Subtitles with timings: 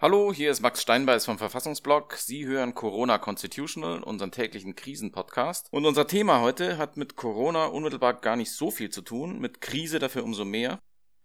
[0.00, 2.14] Hallo, hier ist Max Steinbeiß vom Verfassungsblog.
[2.14, 5.66] Sie hören Corona Constitutional, unseren täglichen Krisenpodcast.
[5.72, 9.60] Und unser Thema heute hat mit Corona unmittelbar gar nicht so viel zu tun, mit
[9.60, 10.78] Krise dafür umso mehr.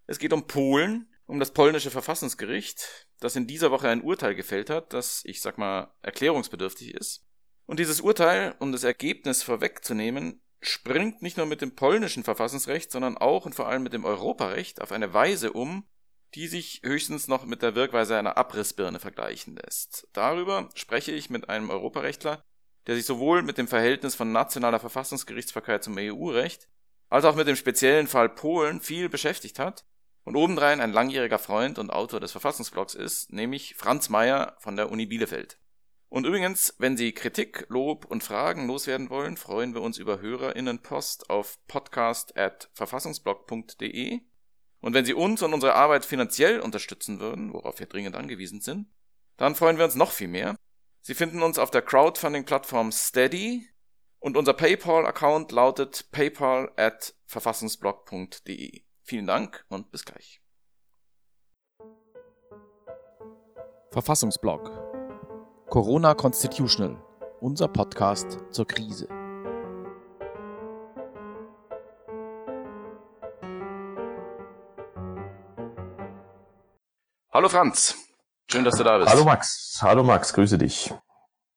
[0.07, 4.71] Es geht um Polen, um das polnische Verfassungsgericht, das in dieser Woche ein Urteil gefällt
[4.71, 7.27] hat, das, ich sag mal, erklärungsbedürftig ist.
[7.67, 13.19] Und dieses Urteil, um das Ergebnis vorwegzunehmen, springt nicht nur mit dem polnischen Verfassungsrecht, sondern
[13.19, 15.85] auch und vor allem mit dem Europarecht auf eine Weise um,
[16.35, 20.07] die sich höchstens noch mit der Wirkweise einer Abrissbirne vergleichen lässt.
[20.13, 22.43] Darüber spreche ich mit einem Europarechtler,
[22.87, 26.67] der sich sowohl mit dem Verhältnis von nationaler Verfassungsgerichtsbarkeit zum EU-Recht
[27.09, 29.85] als auch mit dem speziellen Fall Polen viel beschäftigt hat
[30.23, 34.91] und obendrein ein langjähriger Freund und Autor des Verfassungsblogs ist, nämlich Franz Mayer von der
[34.91, 35.59] Uni Bielefeld.
[36.09, 41.29] Und übrigens, wenn Sie Kritik, Lob und Fragen loswerden wollen, freuen wir uns über HörerInnenpost
[41.29, 44.21] auf podcast.verfassungsblog.de
[44.83, 48.87] und wenn Sie uns und unsere Arbeit finanziell unterstützen würden, worauf wir dringend angewiesen sind,
[49.37, 50.57] dann freuen wir uns noch viel mehr.
[50.99, 53.65] Sie finden uns auf der Crowdfunding-Plattform Steady
[54.19, 58.83] und unser PayPal-Account lautet paypal at verfassungsblog.de.
[59.03, 60.41] Vielen Dank und bis gleich.
[63.91, 64.69] Verfassungsblog
[65.69, 67.01] Corona Constitutional,
[67.39, 69.07] unser Podcast zur Krise.
[77.33, 77.97] Hallo Franz,
[78.47, 79.09] schön, dass du da bist.
[79.09, 80.93] Hallo Max, hallo Max, grüße dich.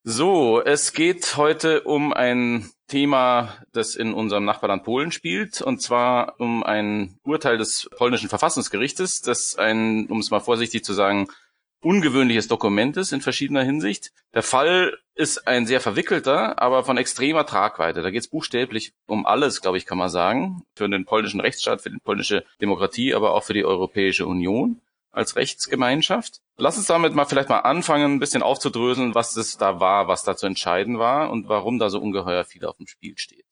[0.04, 6.40] So, es geht heute um ein Thema, das in unserem Nachbarland Polen spielt, und zwar
[6.40, 11.28] um ein Urteil des polnischen Verfassungsgerichtes, das ein, um es mal vorsichtig zu sagen,
[11.82, 14.12] ungewöhnliches Dokument ist in verschiedener Hinsicht.
[14.32, 18.00] Der Fall ist ein sehr verwickelter, aber von extremer Tragweite.
[18.00, 21.82] Da geht es buchstäblich um alles, glaube ich, kann man sagen, für den polnischen Rechtsstaat,
[21.82, 24.80] für die polnische Demokratie, aber auch für die Europäische Union
[25.16, 26.40] als Rechtsgemeinschaft.
[26.58, 30.24] Lass uns damit mal vielleicht mal anfangen, ein bisschen aufzudröseln, was das da war, was
[30.24, 33.44] da zu entscheiden war und warum da so ungeheuer viel auf dem Spiel steht.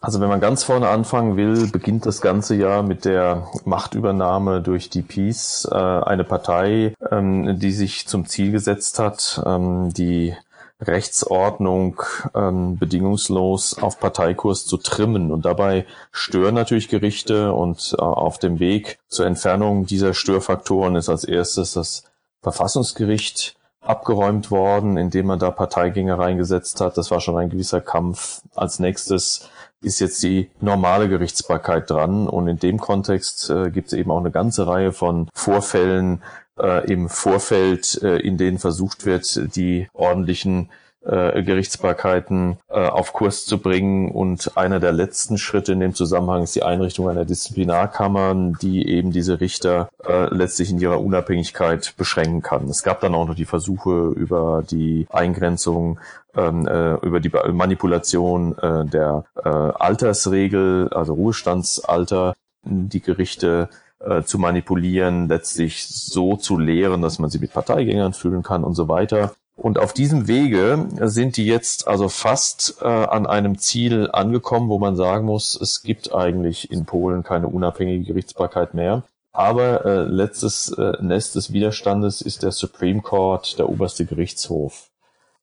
[0.00, 4.90] Also wenn man ganz vorne anfangen will, beginnt das ganze Jahr mit der Machtübernahme durch
[4.90, 10.36] die Peace, äh, eine Partei, ähm, die sich zum Ziel gesetzt hat, ähm, die
[10.86, 12.02] Rechtsordnung
[12.34, 15.32] ähm, bedingungslos auf Parteikurs zu trimmen.
[15.32, 21.08] Und dabei stören natürlich Gerichte und äh, auf dem Weg zur Entfernung dieser Störfaktoren ist
[21.08, 22.04] als erstes das
[22.42, 26.96] Verfassungsgericht abgeräumt worden, indem man da Parteigänger reingesetzt hat.
[26.96, 28.42] Das war schon ein gewisser Kampf.
[28.54, 29.48] Als nächstes
[29.82, 32.26] ist jetzt die normale Gerichtsbarkeit dran.
[32.26, 36.22] Und in dem Kontext äh, gibt es eben auch eine ganze Reihe von Vorfällen,
[36.60, 40.70] äh, im Vorfeld, äh, in denen versucht wird, die ordentlichen
[41.04, 44.10] äh, Gerichtsbarkeiten äh, auf Kurs zu bringen.
[44.10, 49.12] Und einer der letzten Schritte in dem Zusammenhang ist die Einrichtung einer Disziplinarkammer, die eben
[49.12, 52.68] diese Richter äh, letztlich in ihrer Unabhängigkeit beschränken kann.
[52.68, 55.98] Es gab dann auch noch die Versuche über die Eingrenzung
[56.36, 63.68] ähm, äh, über die Manipulation äh, der äh, Altersregel, also Ruhestandsalter, die Gerichte
[64.06, 68.74] äh, zu manipulieren, letztlich so zu lehren, dass man sie mit Parteigängern fühlen kann und
[68.74, 69.34] so weiter.
[69.56, 74.78] Und auf diesem Wege sind die jetzt also fast äh, an einem Ziel angekommen, wo
[74.78, 79.04] man sagen muss, es gibt eigentlich in Polen keine unabhängige Gerichtsbarkeit mehr.
[79.32, 84.90] Aber äh, letztes äh, Nest des Widerstandes ist der Supreme Court, der oberste Gerichtshof.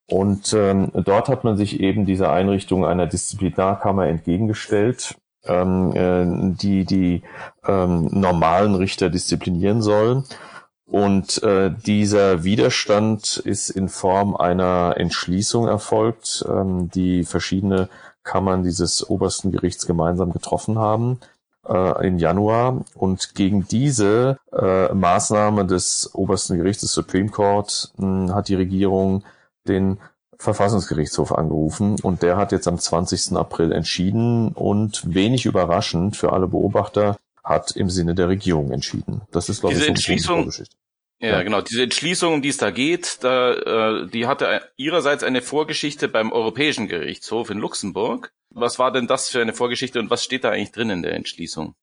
[0.10, 6.86] Und ähm, dort hat man sich eben dieser Einrichtung einer Disziplinarkammer entgegengestellt ähm, äh, die
[6.86, 7.24] die
[7.66, 10.24] ähm, normalen Richter disziplinieren sollen.
[10.86, 17.88] Und äh, dieser Widerstand ist in Form einer Entschließung erfolgt, ähm, die verschiedene
[18.24, 21.20] Kammern dieses obersten Gerichts gemeinsam getroffen haben
[21.68, 22.84] äh, im Januar.
[22.94, 29.24] Und gegen diese äh, Maßnahme des obersten Gerichts, des Supreme Court, mh, hat die Regierung
[29.68, 29.98] den
[30.42, 33.38] Verfassungsgerichtshof angerufen und der hat jetzt am 20.
[33.38, 39.22] April entschieden und wenig überraschend für alle Beobachter hat im Sinne der Regierung entschieden.
[39.32, 40.52] Das ist, glaube Diese ich, so Entschließung,
[41.22, 41.62] ja, ja, genau.
[41.62, 46.32] Diese Entschließung, um die es da geht, da, äh, die hatte ihrerseits eine Vorgeschichte beim
[46.32, 48.34] Europäischen Gerichtshof in Luxemburg.
[48.50, 51.14] Was war denn das für eine Vorgeschichte und was steht da eigentlich drin in der
[51.14, 51.76] Entschließung?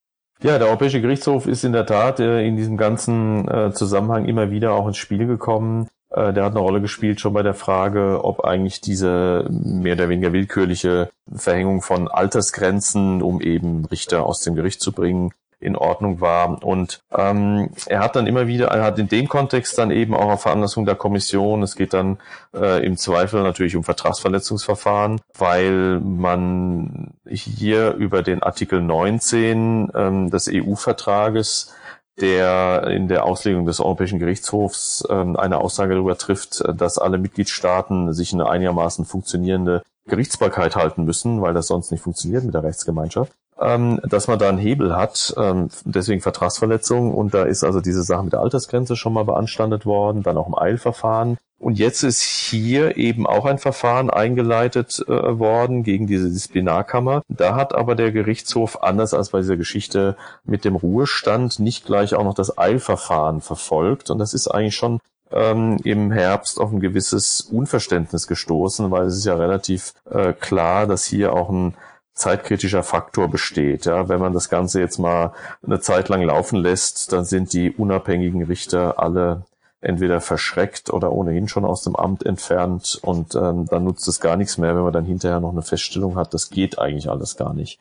[0.43, 4.51] Ja, der Europäische Gerichtshof ist in der Tat äh, in diesem ganzen äh, Zusammenhang immer
[4.51, 5.89] wieder auch ins Spiel gekommen.
[6.11, 10.09] Äh, der hat eine Rolle gespielt schon bei der Frage, ob eigentlich diese mehr oder
[10.09, 16.21] weniger willkürliche Verhängung von Altersgrenzen, um eben Richter aus dem Gericht zu bringen, in Ordnung
[16.21, 16.63] war.
[16.63, 20.31] Und ähm, er hat dann immer wieder, er hat in dem Kontext dann eben auch
[20.31, 22.19] auf Veranlassung der Kommission, es geht dann
[22.55, 30.49] äh, im Zweifel natürlich um Vertragsverletzungsverfahren, weil man hier über den Artikel 19 ähm, des
[30.53, 31.75] EU-Vertrages
[32.21, 38.13] der in der Auslegung des Europäischen Gerichtshofs ähm, eine Aussage darüber trifft, dass alle Mitgliedstaaten
[38.13, 43.33] sich eine einigermaßen funktionierende Gerichtsbarkeit halten müssen, weil das sonst nicht funktioniert mit der Rechtsgemeinschaft
[43.61, 48.03] ähm, dass man da einen Hebel hat, ähm, deswegen Vertragsverletzung und da ist also diese
[48.03, 51.39] Sache mit der Altersgrenze schon mal beanstandet worden, dann auch im Eilverfahren.
[51.61, 57.23] Und jetzt ist hier eben auch ein Verfahren eingeleitet äh, worden gegen diese Disziplinarkammer.
[57.29, 62.15] Da hat aber der Gerichtshof, anders als bei dieser Geschichte mit dem Ruhestand, nicht gleich
[62.15, 64.11] auch noch das Eilverfahren verfolgt.
[64.11, 65.01] Und das ist eigentlich schon
[65.33, 70.87] ähm, im Herbst auf ein gewisses Unverständnis gestoßen, weil es ist ja relativ äh, klar,
[70.87, 71.75] dass hier auch ein
[72.19, 73.87] zeitkritischer Faktor besteht.
[73.87, 75.33] Ja, wenn man das Ganze jetzt mal
[75.65, 79.45] eine Zeit lang laufen lässt, dann sind die unabhängigen Richter alle
[79.81, 84.37] entweder verschreckt oder ohnehin schon aus dem Amt entfernt und ähm, dann nutzt es gar
[84.37, 87.55] nichts mehr, wenn man dann hinterher noch eine Feststellung hat, das geht eigentlich alles gar
[87.55, 87.79] nicht.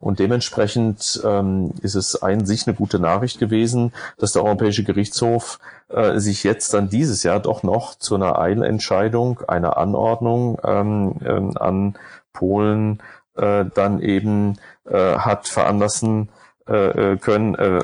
[0.00, 5.60] Und dementsprechend ähm, ist es an sich eine gute Nachricht gewesen, dass der Europäische Gerichtshof
[5.88, 11.56] äh, sich jetzt dann dieses Jahr doch noch zu einer Eilentscheidung, einer Anordnung ähm, ähm,
[11.56, 11.94] an
[12.32, 13.00] Polen
[13.36, 16.30] äh, dann eben äh, hat veranlassen
[16.68, 17.80] äh, äh, können äh,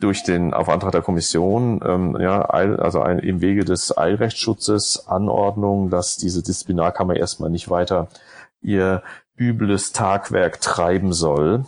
[0.00, 5.90] durch den auf Antrag der Kommission ähm, ja also ein, im Wege des Eilrechtsschutzes Anordnung,
[5.90, 8.08] dass diese Disziplinarkammer erstmal nicht weiter
[8.62, 9.02] ihr
[9.36, 11.64] übles Tagwerk treiben soll.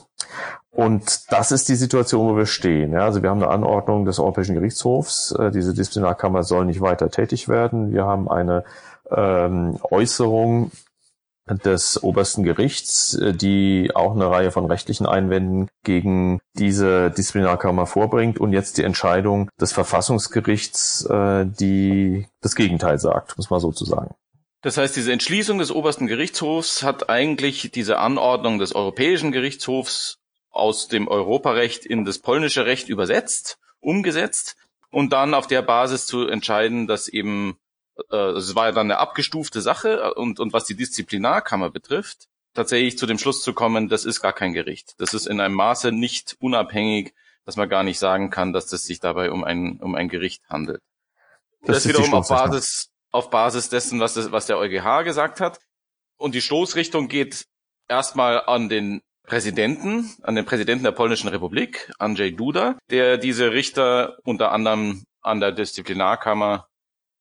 [0.71, 2.93] Und das ist die Situation, wo wir stehen.
[2.93, 5.33] Ja, also wir haben eine Anordnung des Europäischen Gerichtshofs.
[5.33, 7.93] Äh, diese Disziplinarkammer soll nicht weiter tätig werden.
[7.93, 8.65] Wir haben eine
[9.11, 10.71] ähm, Äußerung
[11.49, 18.39] des obersten Gerichts, äh, die auch eine Reihe von rechtlichen Einwänden gegen diese Disziplinarkammer vorbringt
[18.39, 23.85] und jetzt die Entscheidung des Verfassungsgerichts, äh, die das Gegenteil sagt, muss man so zu
[23.85, 24.15] sagen.
[24.63, 30.17] Das heißt, diese Entschließung des obersten Gerichtshofs hat eigentlich diese Anordnung des Europäischen Gerichtshofs
[30.51, 34.57] aus dem Europarecht in das polnische Recht übersetzt, umgesetzt
[34.91, 37.59] und dann auf der Basis zu entscheiden, dass eben
[38.09, 42.99] es war ja dann eine abgestufte Sache äh, und, und was die Disziplinarkammer betrifft, tatsächlich
[42.99, 44.95] zu dem Schluss zu kommen, das ist gar kein Gericht.
[44.99, 47.15] Das ist in einem Maße nicht unabhängig,
[47.45, 50.43] dass man gar nicht sagen kann, dass es sich dabei um ein, um ein Gericht
[50.49, 50.81] handelt.
[51.63, 55.59] Das, das wiederum auf Basis, auf Basis dessen, was, das, was der EuGH gesagt hat.
[56.17, 57.47] Und die Stoßrichtung geht
[57.89, 64.19] erstmal an den Präsidenten, an den Präsidenten der Polnischen Republik, Andrzej Duda, der diese Richter
[64.25, 66.69] unter anderem an der Disziplinarkammer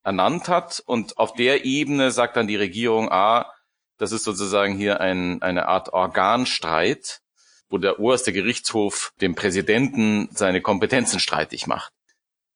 [0.03, 0.81] ernannt hat.
[0.85, 3.51] Und auf der Ebene sagt dann die Regierung, ah,
[3.97, 7.21] das ist sozusagen hier ein, eine Art Organstreit,
[7.69, 11.91] wo der oberste Gerichtshof dem Präsidenten seine Kompetenzen streitig macht.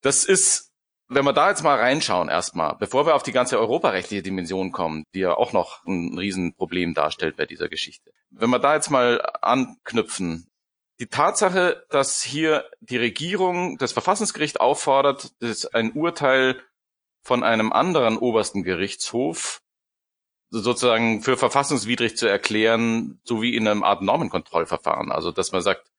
[0.02, 0.72] Das ist,
[1.08, 5.04] wenn wir da jetzt mal reinschauen erstmal, bevor wir auf die ganze europarechtliche Dimension kommen,
[5.14, 8.12] die ja auch noch ein Riesenproblem darstellt bei dieser Geschichte.
[8.30, 10.48] Wenn wir da jetzt mal anknüpfen,
[11.00, 16.60] die Tatsache, dass hier die Regierung das Verfassungsgericht auffordert, dass ein Urteil
[17.28, 19.62] von einem anderen obersten Gerichtshof
[20.50, 25.12] sozusagen für verfassungswidrig zu erklären, so wie in einem Art Normenkontrollverfahren.
[25.12, 25.92] Also dass man sagt,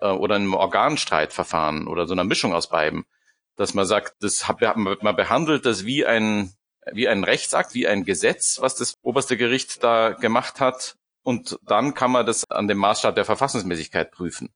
[0.00, 3.04] äh, oder einem Organstreitverfahren oder so einer Mischung aus beiden,
[3.56, 6.54] dass man sagt, das hat, man behandelt das wie ein,
[6.90, 10.96] wie ein Rechtsakt, wie ein Gesetz, was das oberste Gericht da gemacht hat.
[11.22, 14.48] Und dann kann man das an dem Maßstab der Verfassungsmäßigkeit prüfen.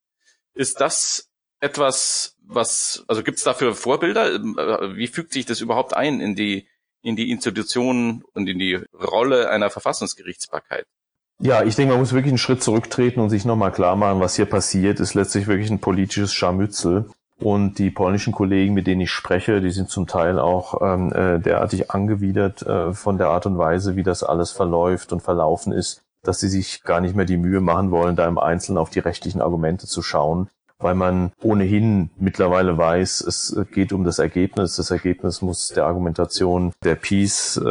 [0.55, 1.29] Ist das
[1.61, 4.35] etwas, was, also gibt es dafür Vorbilder?
[4.35, 6.67] Ähm, äh, wie fügt sich das überhaupt ein in die,
[7.03, 10.87] in die Institutionen und in die Rolle einer Verfassungsgerichtsbarkeit?
[11.39, 14.37] Ja, ich denke, man muss wirklich einen Schritt zurücktreten und sich nochmal klar machen, was
[14.37, 17.11] hier passiert, ist letztlich wirklich ein politisches Scharmützel.
[17.39, 21.39] Und die polnischen Kollegen, mit denen ich spreche, die sind zum Teil auch ähm, äh,
[21.39, 26.01] derartig angewidert äh, von der Art und Weise, wie das alles verläuft und verlaufen ist,
[26.23, 29.01] dass sie sich gar nicht mehr die Mühe machen wollen, da im Einzelnen auf die
[29.01, 30.49] rechtlichen Argumente zu schauen
[30.79, 34.77] weil man ohnehin mittlerweile weiß, es geht um das Ergebnis.
[34.77, 37.63] Das Ergebnis muss der Argumentation der Peace, äh,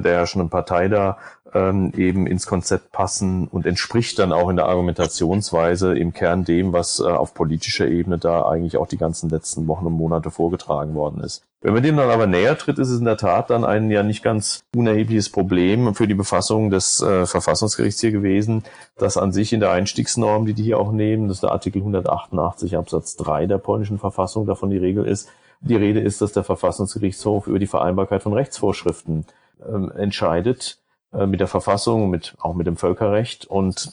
[0.00, 1.18] der herrschenden Partei da
[1.54, 6.72] ähm, eben ins Konzept passen und entspricht dann auch in der Argumentationsweise im Kern dem,
[6.72, 10.94] was äh, auf politischer Ebene da eigentlich auch die ganzen letzten Wochen und Monate vorgetragen
[10.94, 11.44] worden ist.
[11.60, 14.02] Wenn man dem dann aber näher tritt, ist es in der Tat dann ein ja
[14.02, 18.64] nicht ganz unerhebliches Problem für die Befassung des äh, Verfassungsgerichts hier gewesen,
[18.98, 21.78] dass an sich in der Einstiegsnorm, die die hier auch nehmen, das ist der Artikel
[21.78, 25.30] 188 Absatz 3 der polnischen Verfassung, davon die Regel ist,
[25.60, 29.24] die Rede ist, dass der Verfassungsgerichtshof über die Vereinbarkeit von Rechtsvorschriften
[29.66, 30.78] ähm, entscheidet
[31.16, 33.46] äh, mit der Verfassung, mit, auch mit dem Völkerrecht.
[33.46, 33.92] Und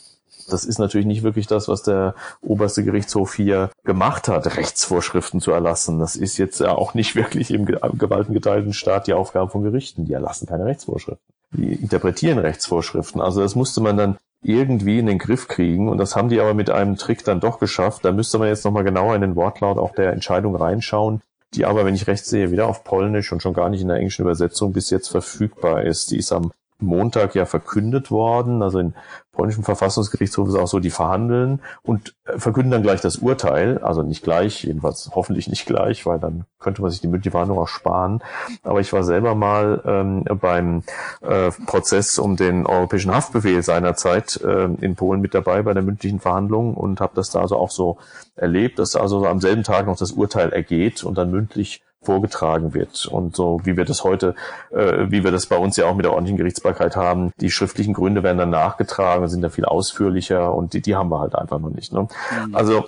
[0.49, 5.51] das ist natürlich nicht wirklich das, was der oberste Gerichtshof hier gemacht hat, Rechtsvorschriften zu
[5.51, 5.99] erlassen.
[5.99, 10.05] Das ist jetzt ja auch nicht wirklich im gewaltengeteilten Staat die Aufgabe von Gerichten.
[10.05, 11.33] Die erlassen keine Rechtsvorschriften.
[11.53, 13.21] Die interpretieren Rechtsvorschriften.
[13.21, 15.89] Also das musste man dann irgendwie in den Griff kriegen.
[15.89, 18.05] Und das haben die aber mit einem Trick dann doch geschafft.
[18.05, 21.21] Da müsste man jetzt nochmal genauer in den Wortlaut auch der Entscheidung reinschauen,
[21.53, 23.97] die aber, wenn ich recht sehe, wieder auf Polnisch und schon gar nicht in der
[23.97, 26.11] englischen Übersetzung bis jetzt verfügbar ist.
[26.11, 26.51] Die ist am
[26.81, 28.61] Montag ja verkündet worden.
[28.61, 28.93] Also in
[29.31, 33.77] polnischen Verfassungsgerichtshof ist auch so, die verhandeln und äh, verkünden dann gleich das Urteil.
[33.79, 37.59] Also nicht gleich, jedenfalls hoffentlich nicht gleich, weil dann könnte man sich die mündliche Verhandlung
[37.59, 38.21] auch sparen.
[38.63, 40.83] Aber ich war selber mal ähm, beim
[41.21, 46.19] äh, Prozess um den europäischen Haftbefehl seinerzeit äh, in Polen mit dabei bei der mündlichen
[46.19, 47.97] Verhandlung und habe das da also auch so
[48.35, 53.05] erlebt, dass also am selben Tag noch das Urteil ergeht und dann mündlich vorgetragen wird.
[53.05, 54.35] Und so wie wir das heute,
[54.71, 57.93] äh, wie wir das bei uns ja auch mit der ordentlichen Gerichtsbarkeit haben, die schriftlichen
[57.93, 61.59] Gründe werden dann nachgetragen, sind da viel ausführlicher und die, die haben wir halt einfach
[61.59, 61.93] noch nicht.
[61.93, 62.07] Ne?
[62.47, 62.55] Mhm.
[62.55, 62.85] Also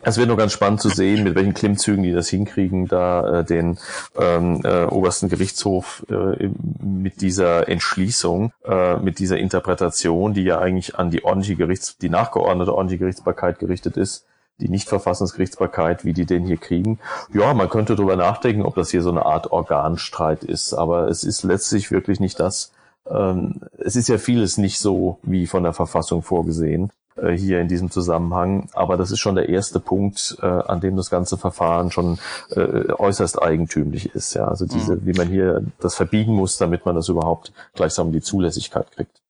[0.00, 3.44] es wird nur ganz spannend zu sehen, mit welchen Klimmzügen die das hinkriegen, da äh,
[3.44, 3.78] den
[4.16, 6.48] ähm, äh, obersten Gerichtshof äh,
[6.80, 12.10] mit dieser Entschließung, äh, mit dieser Interpretation, die ja eigentlich an die ordentliche Gerichts, die
[12.10, 14.27] nachgeordnete ordentliche Gerichtsbarkeit gerichtet ist,
[14.60, 16.98] die Nichtverfassungsgerichtsbarkeit, wie die den hier kriegen.
[17.32, 21.24] Ja, man könnte darüber nachdenken, ob das hier so eine Art Organstreit ist, aber es
[21.24, 22.72] ist letztlich wirklich nicht das.
[23.08, 27.68] Ähm, es ist ja vieles nicht so wie von der Verfassung vorgesehen äh, hier in
[27.68, 31.90] diesem Zusammenhang, aber das ist schon der erste Punkt, äh, an dem das ganze Verfahren
[31.90, 32.18] schon
[32.50, 34.34] äh, äußerst eigentümlich ist.
[34.34, 35.06] Ja, also diese, mhm.
[35.06, 39.20] wie man hier das verbiegen muss, damit man das überhaupt gleichsam die Zulässigkeit kriegt.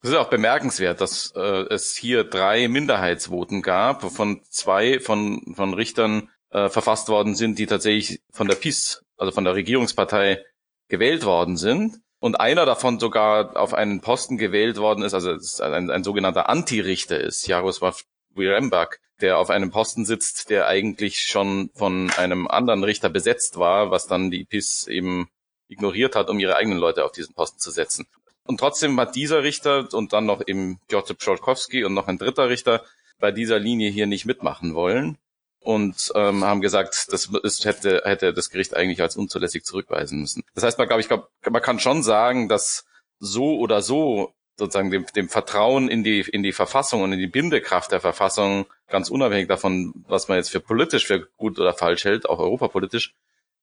[0.00, 5.74] Es ist auch bemerkenswert, dass äh, es hier drei Minderheitsvoten gab, wovon zwei von, von
[5.74, 10.44] Richtern äh, verfasst worden sind, die tatsächlich von der PiS, also von der Regierungspartei,
[10.88, 12.00] gewählt worden sind.
[12.20, 17.20] Und einer davon sogar auf einen Posten gewählt worden ist, also ein, ein sogenannter Anti-Richter
[17.20, 23.08] ist, Jaroslav Wirembak, der auf einem Posten sitzt, der eigentlich schon von einem anderen Richter
[23.08, 25.28] besetzt war, was dann die PiS eben
[25.68, 28.06] ignoriert hat, um ihre eigenen Leute auf diesen Posten zu setzen.
[28.48, 32.48] Und trotzdem hat dieser Richter und dann noch eben Piotr Pscholkowski und noch ein dritter
[32.48, 32.82] Richter
[33.18, 35.18] bei dieser Linie hier nicht mitmachen wollen
[35.60, 40.44] und ähm, haben gesagt, das ist, hätte, hätte das Gericht eigentlich als unzulässig zurückweisen müssen.
[40.54, 42.86] Das heißt, man, glaube ich, glaub, man kann schon sagen, dass
[43.18, 47.26] so oder so sozusagen dem, dem Vertrauen in die, in die Verfassung und in die
[47.26, 52.06] Bindekraft der Verfassung, ganz unabhängig davon, was man jetzt für politisch für gut oder falsch
[52.06, 53.14] hält, auch europapolitisch,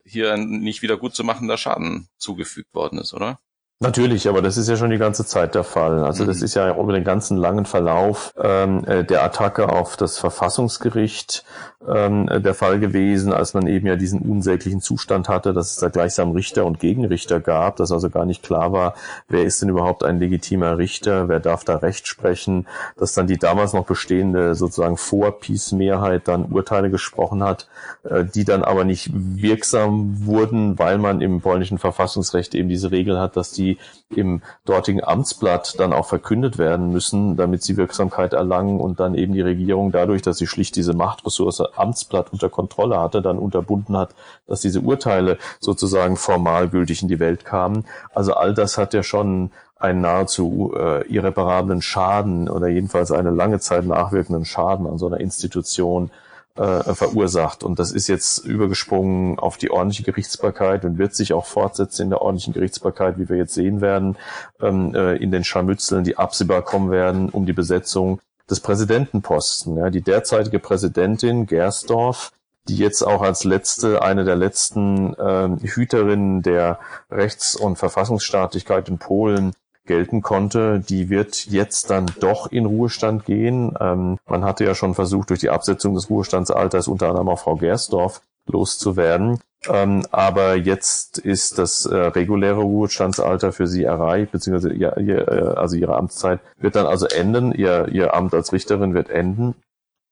[0.06, 3.40] hier ein nicht wieder gut zu machender Schaden zugefügt worden ist, oder?
[3.82, 6.06] Natürlich, aber das ist ja schon die ganze Zeit der Fall.
[6.06, 6.46] Also das mhm.
[6.46, 11.44] ist ja über den ganzen langen Verlauf ähm, äh, der Attacke auf das Verfassungsgericht
[11.88, 15.90] ähm, der Fall gewesen, als man eben ja diesen unsäglichen Zustand hatte, dass es da
[15.90, 18.96] gleichsam Richter und Gegenrichter gab, dass also gar nicht klar war,
[19.28, 23.38] wer ist denn überhaupt ein legitimer Richter, wer darf da Recht sprechen, dass dann die
[23.38, 27.68] damals noch bestehende sozusagen Vor-Peace-Mehrheit dann Urteile gesprochen hat,
[28.04, 33.20] äh, die dann aber nicht wirksam wurden, weil man im polnischen Verfassungsrecht eben diese Regel
[33.20, 33.78] hat, dass die
[34.10, 39.34] im dortigen Amtsblatt dann auch verkündet werden müssen, damit sie Wirksamkeit erlangen und dann eben
[39.34, 44.16] die Regierung dadurch, dass sie schlicht diese Machtressource Amtsblatt unter Kontrolle hatte, dann unterbunden hat,
[44.48, 47.86] dass diese Urteile sozusagen formal gültig in die Welt kamen.
[48.14, 53.60] Also all das hat ja schon einen nahezu äh, irreparablen Schaden oder jedenfalls eine lange
[53.60, 56.12] Zeit nachwirkenden Schaden an so einer Institution
[56.56, 57.64] äh, verursacht.
[57.64, 62.10] Und das ist jetzt übergesprungen auf die ordentliche Gerichtsbarkeit und wird sich auch fortsetzen in
[62.10, 64.16] der ordentlichen Gerichtsbarkeit, wie wir jetzt sehen werden,
[64.62, 69.78] ähm, äh, in den Scharmützeln, die absehbar kommen werden, um die Besetzung des Präsidentenposten.
[69.78, 72.32] Ja, die derzeitige Präsidentin Gersdorf,
[72.68, 76.80] die jetzt auch als letzte, eine der letzten äh, Hüterinnen der
[77.12, 79.54] Rechts- und Verfassungsstaatlichkeit in Polen
[79.86, 83.76] gelten konnte, die wird jetzt dann doch in Ruhestand gehen.
[83.80, 87.56] Ähm, man hatte ja schon versucht, durch die Absetzung des Ruhestandsalters unter anderem auch Frau
[87.56, 89.40] Gersdorf loszuwerden.
[89.72, 95.56] Ähm, aber jetzt ist das äh, reguläre Ruhestandsalter für sie erreicht, beziehungsweise ihr, ihr, äh,
[95.56, 99.56] also ihre Amtszeit wird dann also enden, ihr, ihr Amt als Richterin wird enden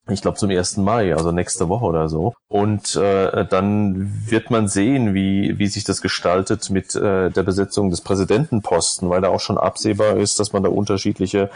[0.09, 0.77] ich glaube zum 1.
[0.77, 2.33] Mai, also nächste Woche oder so.
[2.49, 7.89] Und äh, dann wird man sehen, wie, wie sich das gestaltet mit äh, der Besetzung
[7.89, 11.49] des Präsidentenposten, weil da auch schon absehbar ist, dass man da unterschiedliche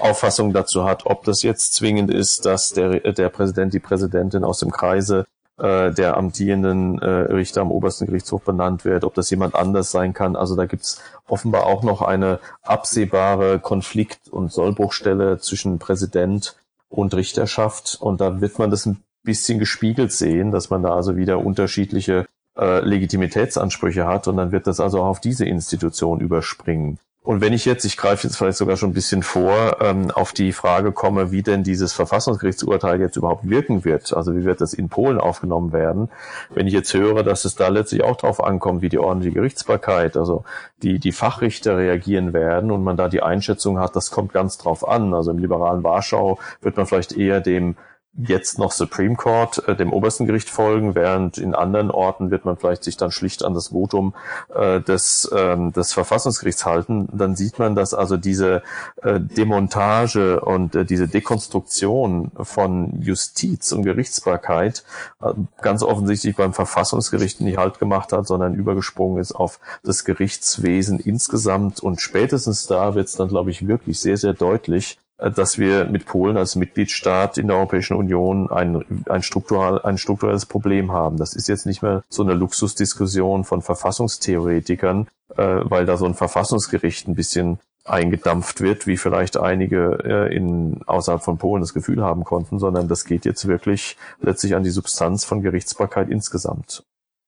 [0.00, 4.58] Auffassungen dazu hat, ob das jetzt zwingend ist, dass der, der Präsident, die Präsidentin aus
[4.58, 5.24] dem Kreise
[5.62, 10.12] äh, der amtierenden äh, Richter am obersten Gerichtshof benannt wird, ob das jemand anders sein
[10.12, 10.34] kann.
[10.34, 16.56] Also da gibt's offenbar auch noch eine absehbare Konflikt- und Sollbruchstelle zwischen Präsident
[16.88, 17.96] und Richterschaft.
[18.00, 22.26] Und da wird man das ein bisschen gespiegelt sehen, dass man da also wieder unterschiedliche
[22.58, 26.98] äh, Legitimitätsansprüche hat und dann wird das also auch auf diese Institution überspringen.
[27.24, 30.32] Und wenn ich jetzt, ich greife jetzt vielleicht sogar schon ein bisschen vor, ähm, auf
[30.32, 34.74] die Frage komme, wie denn dieses Verfassungsgerichtsurteil jetzt überhaupt wirken wird, also wie wird das
[34.74, 36.08] in Polen aufgenommen werden,
[36.50, 40.16] wenn ich jetzt höre, dass es da letztlich auch darauf ankommt, wie die ordentliche Gerichtsbarkeit,
[40.16, 40.44] also
[40.82, 44.86] die, die Fachrichter reagieren werden und man da die Einschätzung hat, das kommt ganz drauf
[44.86, 45.14] an.
[45.14, 47.76] Also im liberalen Warschau wird man vielleicht eher dem
[48.14, 52.56] jetzt noch Supreme Court, äh, dem obersten Gericht folgen, während in anderen Orten wird man
[52.56, 54.14] vielleicht sich dann schlicht an das Votum
[54.54, 57.08] äh, des, ähm, des Verfassungsgerichts halten.
[57.12, 58.62] Dann sieht man, dass also diese
[59.02, 64.84] äh, Demontage und äh, diese Dekonstruktion von Justiz und Gerichtsbarkeit
[65.22, 70.98] äh, ganz offensichtlich beim Verfassungsgericht nicht Halt gemacht hat, sondern übergesprungen ist auf das Gerichtswesen
[70.98, 71.80] insgesamt.
[71.80, 74.98] Und spätestens da wird es dann, glaube ich, wirklich sehr, sehr deutlich,
[75.30, 80.46] dass wir mit Polen als Mitgliedstaat in der Europäischen Union ein, ein, struktural, ein strukturelles
[80.46, 81.16] Problem haben.
[81.16, 86.14] Das ist jetzt nicht mehr so eine Luxusdiskussion von Verfassungstheoretikern, äh, weil da so ein
[86.14, 92.02] Verfassungsgericht ein bisschen eingedampft wird, wie vielleicht einige äh, in, außerhalb von Polen das Gefühl
[92.02, 96.84] haben konnten, sondern das geht jetzt wirklich letztlich an die Substanz von Gerichtsbarkeit insgesamt.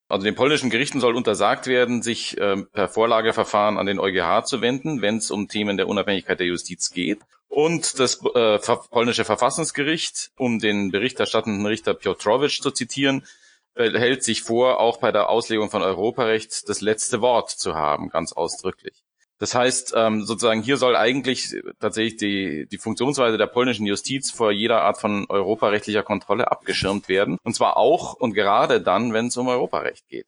[0.09, 4.61] Also den polnischen Gerichten soll untersagt werden, sich äh, per Vorlageverfahren an den EuGH zu
[4.61, 7.21] wenden, wenn es um Themen der Unabhängigkeit der Justiz geht.
[7.55, 8.59] Und das äh,
[8.91, 13.25] polnische Verfassungsgericht, um den berichterstattenden Richter Piotrowicz zu zitieren,
[13.77, 18.33] hält sich vor, auch bei der Auslegung von Europarecht das letzte Wort zu haben, ganz
[18.33, 19.05] ausdrücklich.
[19.39, 24.51] Das heißt, ähm, sozusagen hier soll eigentlich tatsächlich die, die Funktionsweise der polnischen Justiz vor
[24.51, 27.39] jeder Art von europarechtlicher Kontrolle abgeschirmt werden.
[27.45, 30.27] Und zwar auch und gerade dann, wenn es um Europarecht geht.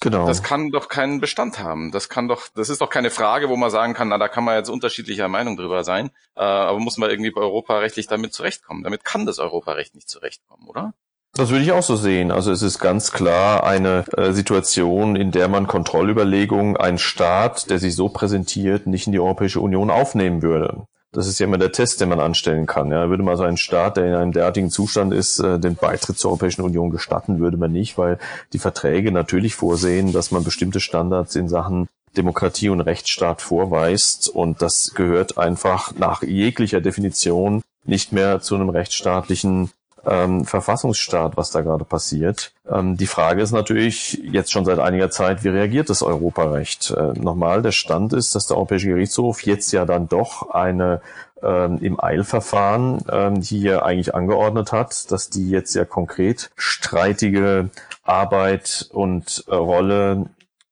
[0.00, 0.26] Genau.
[0.26, 1.92] Das kann doch keinen Bestand haben.
[1.92, 4.44] Das kann doch, das ist doch keine Frage, wo man sagen kann, na, da kann
[4.44, 6.10] man jetzt unterschiedlicher Meinung drüber sein.
[6.36, 8.82] Äh, aber muss man irgendwie europarechtlich damit zurechtkommen.
[8.82, 10.94] Damit kann das Europarecht nicht zurechtkommen, oder?
[11.34, 12.32] Das würde ich auch so sehen.
[12.32, 17.78] Also es ist ganz klar eine äh, Situation, in der man Kontrollüberlegungen, ein Staat, der
[17.78, 20.86] sich so präsentiert, nicht in die Europäische Union aufnehmen würde.
[21.12, 22.92] Das ist ja immer der Test, den man anstellen kann.
[22.92, 26.18] Ja, würde man so einen Staat, der in einem derartigen Zustand ist, äh, den Beitritt
[26.18, 28.18] zur Europäischen Union gestatten, würde man nicht, weil
[28.52, 34.28] die Verträge natürlich vorsehen, dass man bestimmte Standards in Sachen Demokratie und Rechtsstaat vorweist.
[34.28, 39.70] Und das gehört einfach nach jeglicher Definition nicht mehr zu einem rechtsstaatlichen
[40.06, 42.52] ähm, Verfassungsstaat, was da gerade passiert.
[42.70, 46.90] Ähm, die Frage ist natürlich jetzt schon seit einiger Zeit, wie reagiert das Europarecht?
[46.90, 51.00] Äh, nochmal, der Stand ist, dass der Europäische Gerichtshof jetzt ja dann doch eine
[51.42, 57.70] ähm, im Eilverfahren ähm, hier eigentlich angeordnet hat, dass die jetzt ja konkret streitige
[58.02, 60.26] Arbeit und äh, Rolle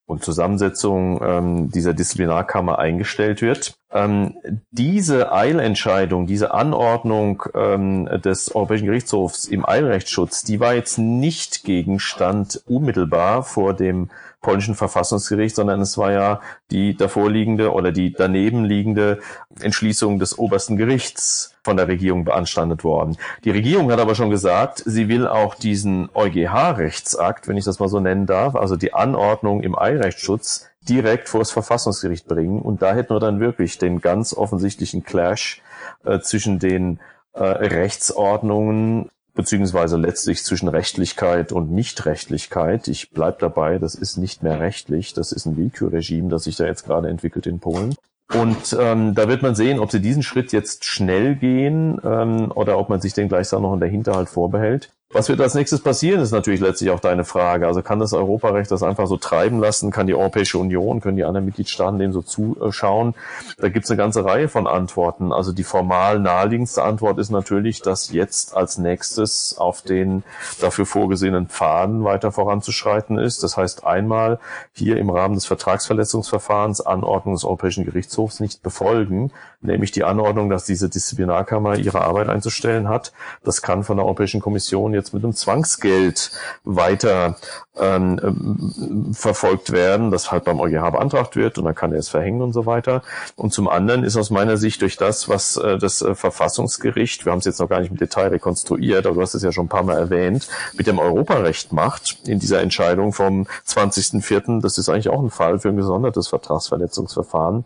[0.08, 3.74] und Zusammensetzung ähm, dieser Disziplinarkammer eingestellt wird.
[3.92, 4.38] Ähm,
[4.70, 12.62] diese Eilentscheidung, diese Anordnung ähm, des Europäischen Gerichtshofs im Eilrechtsschutz, die war jetzt nicht Gegenstand
[12.66, 14.08] unmittelbar vor dem
[14.40, 19.18] polnischen Verfassungsgericht, sondern es war ja die davorliegende oder die daneben liegende
[19.60, 23.16] Entschließung des obersten Gerichts von der Regierung beanstandet worden.
[23.44, 27.88] Die Regierung hat aber schon gesagt, sie will auch diesen EuGH-Rechtsakt, wenn ich das mal
[27.88, 32.62] so nennen darf, also die Anordnung im Eilrechtsschutz, direkt vor das Verfassungsgericht bringen.
[32.62, 35.60] Und da hätten wir dann wirklich den ganz offensichtlichen Clash
[36.04, 37.00] äh, zwischen den
[37.32, 42.88] äh, Rechtsordnungen beziehungsweise letztlich zwischen Rechtlichkeit und Nichtrechtlichkeit.
[42.88, 46.66] Ich bleib dabei, das ist nicht mehr rechtlich, das ist ein Willkürregime, das sich da
[46.66, 47.94] jetzt gerade entwickelt in Polen.
[48.34, 52.80] Und ähm, da wird man sehen, ob sie diesen Schritt jetzt schnell gehen ähm, oder
[52.80, 54.90] ob man sich den gleichsam noch in der Hinterhalt vorbehält.
[55.10, 57.66] Was wird als nächstes passieren, ist natürlich letztlich auch deine Frage.
[57.66, 59.90] Also kann das Europarecht das einfach so treiben lassen?
[59.90, 63.14] Kann die Europäische Union, können die anderen Mitgliedstaaten dem so zuschauen?
[63.56, 65.32] Da gibt es eine ganze Reihe von Antworten.
[65.32, 70.24] Also die formal naheliegendste Antwort ist natürlich, dass jetzt als nächstes auf den
[70.60, 73.42] dafür vorgesehenen Pfaden weiter voranzuschreiten ist.
[73.42, 74.38] Das heißt einmal
[74.74, 80.64] hier im Rahmen des Vertragsverletzungsverfahrens Anordnung des Europäischen Gerichtshofs nicht befolgen, nämlich die Anordnung, dass
[80.64, 83.12] diese Disziplinarkammer ihre Arbeit einzustellen hat.
[83.42, 86.30] Das kann von der Europäischen Kommission jetzt mit einem Zwangsgeld
[86.64, 87.36] weiter
[87.76, 92.08] ähm, ähm verfolgt werden, das halt beim EuGH beantragt wird und dann kann er es
[92.08, 93.02] verhängen und so weiter.
[93.36, 97.32] Und zum anderen ist aus meiner Sicht durch das, was äh, das äh, Verfassungsgericht, wir
[97.32, 99.66] haben es jetzt noch gar nicht im Detail rekonstruiert, aber du hast es ja schon
[99.66, 104.88] ein paar Mal erwähnt, mit dem Europarecht macht in dieser Entscheidung vom 20.04., das ist
[104.88, 107.64] eigentlich auch ein Fall für ein gesondertes Vertragsverletzungsverfahren.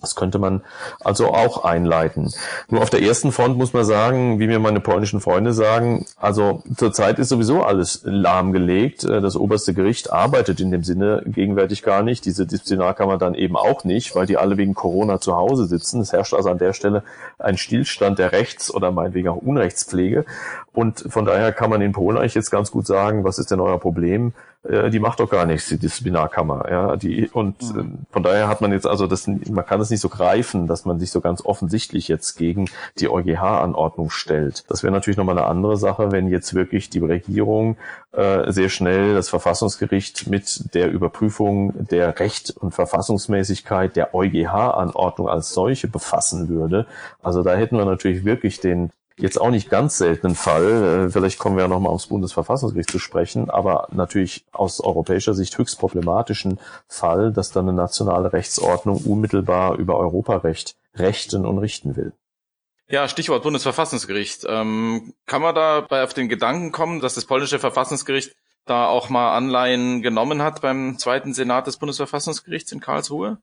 [0.00, 0.60] Das könnte man
[1.00, 2.30] also auch einleiten.
[2.68, 6.62] Nur auf der ersten Front muss man sagen, wie mir meine polnischen Freunde sagen, also
[6.76, 9.04] zurzeit ist sowieso alles lahmgelegt.
[9.04, 12.26] Äh, das oberste Gericht arbeitet in dem Sinne gegenwärtig gar nicht.
[12.26, 16.02] Diese Disziplinarkammer dann eben auch nicht, weil die alle wegen Corona zu Hause sitzen.
[16.02, 17.02] Es herrscht also an der Stelle
[17.38, 20.26] ein Stillstand der Rechts- oder meinetwegen auch Unrechtspflege.
[20.74, 23.60] Und von daher kann man in Polen eigentlich jetzt ganz gut sagen, was ist denn
[23.60, 24.34] euer Problem?
[24.68, 26.66] Äh, die macht doch gar nichts, die Disziplinarkammer.
[26.70, 27.98] Ja, die, und mhm.
[28.10, 30.98] von daher hat man jetzt also das, man kann es nicht so greifen, dass man
[30.98, 34.64] sich so ganz offensichtlich jetzt gegen die EuGH-Anordnung stellt.
[34.68, 37.76] Das wäre natürlich nochmal eine andere Sache, wenn jetzt wirklich die Regierung
[38.12, 45.50] äh, sehr schnell das Verfassungsgericht mit der Überprüfung der Recht und Verfassungsmäßigkeit der EuGH-Anordnung als
[45.50, 46.86] solche befassen würde.
[47.22, 51.38] Also da hätten wir natürlich wirklich den jetzt auch nicht ganz seltenen Fall, äh, vielleicht
[51.38, 56.60] kommen wir ja nochmal aufs Bundesverfassungsgericht zu sprechen, aber natürlich aus europäischer Sicht höchst problematischen
[56.88, 62.12] Fall, dass dann eine nationale Rechtsordnung unmittelbar über Europarecht rechten und richten will.
[62.88, 64.46] Ja, Stichwort Bundesverfassungsgericht.
[64.48, 69.36] Ähm, kann man dabei auf den Gedanken kommen, dass das polnische Verfassungsgericht da auch mal
[69.36, 73.38] Anleihen genommen hat beim zweiten Senat des Bundesverfassungsgerichts in Karlsruhe?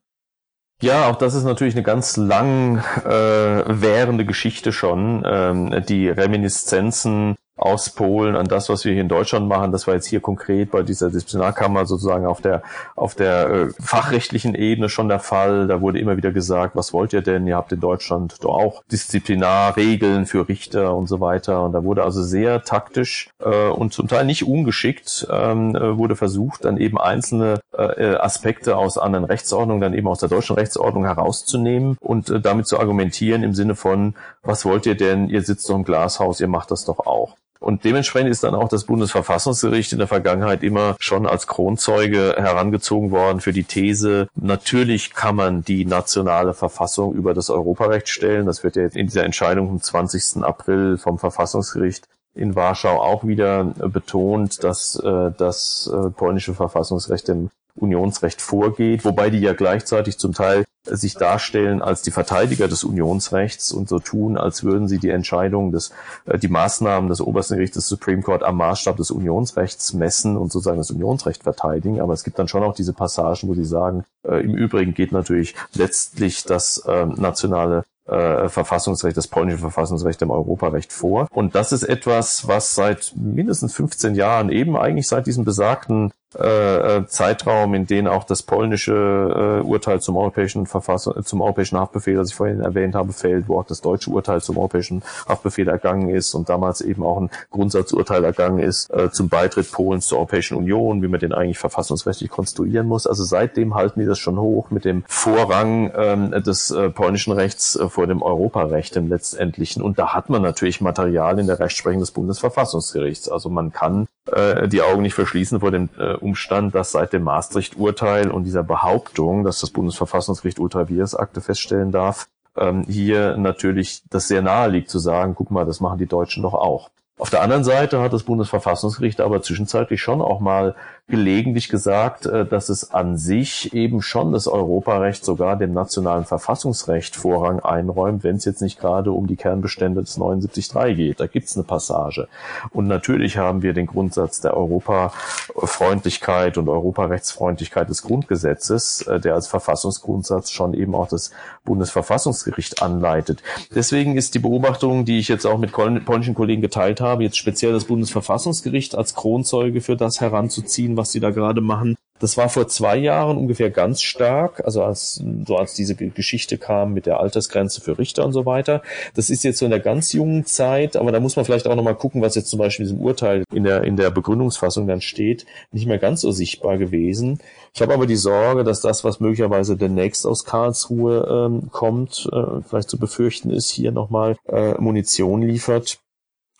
[0.84, 5.22] Ja, auch das ist natürlich eine ganz lang äh, währende Geschichte schon.
[5.24, 9.72] Ähm, die Reminiszenzen aus Polen an das, was wir hier in Deutschland machen.
[9.72, 12.62] Das war jetzt hier konkret bei dieser Disziplinarkammer sozusagen auf der
[12.96, 15.68] auf der äh, fachrechtlichen Ebene schon der Fall.
[15.68, 17.46] Da wurde immer wieder gesagt, was wollt ihr denn?
[17.46, 21.62] Ihr habt in Deutschland doch auch Disziplinarregeln für Richter und so weiter.
[21.62, 26.16] Und da wurde also sehr taktisch äh, und zum Teil nicht ungeschickt ähm, äh, wurde
[26.16, 31.04] versucht, dann eben einzelne äh, Aspekte aus anderen Rechtsordnungen, dann eben aus der deutschen Rechtsordnung
[31.04, 35.28] herauszunehmen und äh, damit zu argumentieren im Sinne von, was wollt ihr denn?
[35.28, 37.36] Ihr sitzt doch im Glashaus, ihr macht das doch auch.
[37.64, 43.10] Und dementsprechend ist dann auch das Bundesverfassungsgericht in der Vergangenheit immer schon als Kronzeuge herangezogen
[43.10, 48.44] worden für die These, natürlich kann man die nationale Verfassung über das Europarecht stellen.
[48.44, 50.44] Das wird ja jetzt in dieser Entscheidung vom 20.
[50.44, 57.48] April vom Verfassungsgericht in Warschau auch wieder betont, dass äh, das äh, polnische Verfassungsrecht dem
[57.76, 63.72] Unionsrecht vorgeht, wobei die ja gleichzeitig zum Teil sich darstellen als die Verteidiger des Unionsrechts
[63.72, 65.92] und so tun, als würden sie die Entscheidungen des,
[66.26, 70.52] äh, die Maßnahmen des obersten Gerichts des Supreme Court am Maßstab des Unionsrechts messen und
[70.52, 72.00] sozusagen das Unionsrecht verteidigen.
[72.00, 75.12] Aber es gibt dann schon auch diese Passagen, wo sie sagen, äh, im Übrigen geht
[75.12, 81.26] natürlich letztlich das äh, nationale äh, Verfassungsrecht, das polnische Verfassungsrecht dem Europarecht vor.
[81.32, 86.96] Und das ist etwas, was seit mindestens 15 Jahren eben eigentlich seit diesem besagten äh,
[86.96, 92.16] äh, Zeitraum, in dem auch das polnische äh, Urteil zum europäischen Verfassung, zum europäischen Haftbefehl,
[92.16, 96.08] das ich vorhin erwähnt habe, fällt, wo auch das deutsche Urteil zum europäischen Haftbefehl ergangen
[96.08, 100.56] ist und damals eben auch ein Grundsatzurteil ergangen ist äh, zum Beitritt Polens zur Europäischen
[100.56, 103.06] Union, wie man den eigentlich verfassungsrechtlich konstruieren muss.
[103.06, 107.76] Also seitdem halten die das schon hoch mit dem Vorrang ähm, des äh, polnischen Rechts
[107.76, 109.80] äh, vor dem Europarecht im letztendlichen.
[109.82, 113.28] Und da hat man natürlich Material in der Rechtsprechung des Bundesverfassungsgerichts.
[113.28, 117.22] Also man kann äh, die Augen nicht verschließen vor dem äh, Umstand, dass seit dem
[117.22, 122.26] Maastricht-Urteil und dieser Behauptung, dass das Bundesverfassungsgericht ultra vires Akte feststellen darf,
[122.56, 126.42] ähm, hier natürlich das sehr nahe liegt zu sagen, guck mal, das machen die Deutschen
[126.42, 126.90] doch auch.
[127.16, 130.74] Auf der anderen Seite hat das Bundesverfassungsgericht aber zwischenzeitlich schon auch mal
[131.06, 137.14] gelegentlich gesagt, äh, dass es an sich eben schon das Europarecht sogar dem nationalen Verfassungsrecht
[137.14, 141.20] Vorrang einräumt, wenn es jetzt nicht gerade um die Kernbestände des 79.3 geht.
[141.20, 142.26] Da gibt's eine Passage.
[142.70, 149.46] Und natürlich haben wir den Grundsatz der Europafreundlichkeit und Europarechtsfreundlichkeit des Grundgesetzes, äh, der als
[149.46, 151.32] Verfassungsgrundsatz schon eben auch das
[151.64, 153.42] Bundesverfassungsgericht anleitet.
[153.74, 157.72] Deswegen ist die Beobachtung, die ich jetzt auch mit polnischen Kollegen geteilt habe, jetzt speziell
[157.72, 161.96] das Bundesverfassungsgericht als Kronzeuge für das heranzuziehen, was sie da gerade machen.
[162.20, 166.92] Das war vor zwei Jahren ungefähr ganz stark, also als, so als diese Geschichte kam
[166.94, 168.82] mit der Altersgrenze für Richter und so weiter.
[169.14, 171.74] Das ist jetzt so in der ganz jungen Zeit, aber da muss man vielleicht auch
[171.74, 175.00] nochmal gucken, was jetzt zum Beispiel in diesem Urteil in der, in der Begründungsfassung dann
[175.00, 177.40] steht, nicht mehr ganz so sichtbar gewesen.
[177.74, 182.62] Ich habe aber die Sorge, dass das, was möglicherweise demnächst aus Karlsruhe ähm, kommt, äh,
[182.62, 185.98] vielleicht zu befürchten ist, hier nochmal äh, Munition liefert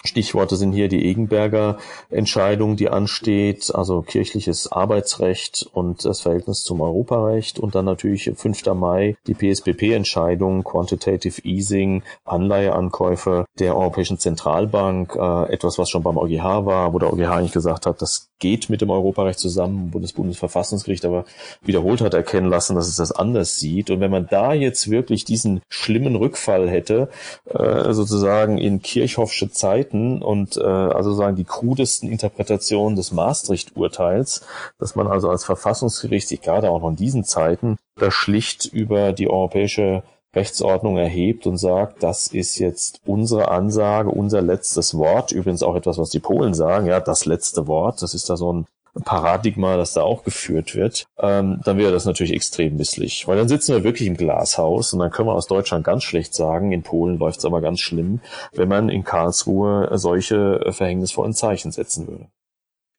[0.06, 1.78] Stichworte sind hier die Egenberger
[2.10, 8.66] Entscheidung, die ansteht, also kirchliches Arbeitsrecht und das Verhältnis zum Europarecht und dann natürlich 5.
[8.74, 16.66] Mai die PSBP-Entscheidung, Quantitative Easing, Anleiheankäufe der Europäischen Zentralbank, äh, etwas, was schon beim EuGH
[16.66, 20.12] war, wo der EuGH eigentlich gesagt hat, das geht mit dem Europarecht zusammen, wo das
[20.12, 21.24] Bundesverfassungsgericht aber
[21.62, 23.88] wiederholt hat erkennen lassen, dass es das anders sieht.
[23.88, 27.08] Und wenn man da jetzt wirklich diesen schlimmen Rückfall hätte,
[27.46, 34.44] äh, sozusagen in Kirchhoffsche Zeiten und äh, also sagen die krudesten Interpretationen des Maastricht-Urteils,
[34.78, 39.12] dass man also als Verfassungsgericht sich gerade auch noch in diesen Zeiten da schlicht über
[39.12, 40.02] die europäische
[40.34, 45.32] Rechtsordnung erhebt und sagt, das ist jetzt unsere Ansage, unser letztes Wort.
[45.32, 48.02] Übrigens auch etwas, was die Polen sagen, ja, das letzte Wort.
[48.02, 48.66] Das ist da so ein
[49.04, 53.26] Paradigma, das da auch geführt wird, ähm, dann wäre das natürlich extrem misslich.
[53.26, 56.34] Weil dann sitzen wir wirklich im Glashaus und dann können wir aus Deutschland ganz schlecht
[56.34, 58.20] sagen, in Polen läuft es aber ganz schlimm,
[58.52, 62.28] wenn man in Karlsruhe solche verhängnisvollen Zeichen setzen würde.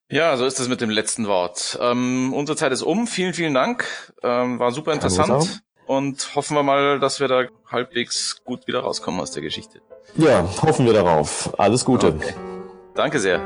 [0.08, 1.78] Ja, so ist es mit dem letzten Wort.
[1.80, 3.06] Ähm, unsere Zeit ist um.
[3.06, 4.12] Vielen, vielen Dank.
[4.22, 5.62] Ähm, war super interessant.
[5.86, 9.80] Und hoffen wir mal, dass wir da halbwegs gut wieder rauskommen aus der Geschichte.
[10.16, 11.58] Ja, hoffen wir darauf.
[11.58, 12.08] Alles Gute.
[12.08, 12.34] Okay.
[12.94, 13.40] Danke sehr.